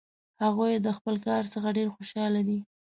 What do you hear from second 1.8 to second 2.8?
خوشحال دي